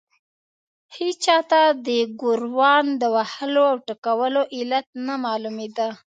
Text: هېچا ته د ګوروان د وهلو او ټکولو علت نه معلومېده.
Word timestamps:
هېچا 0.95 1.37
ته 1.51 1.61
د 1.87 1.89
ګوروان 2.21 2.85
د 3.01 3.03
وهلو 3.15 3.63
او 3.71 3.77
ټکولو 3.87 4.41
علت 4.55 4.87
نه 5.07 5.15
معلومېده. 5.25 5.87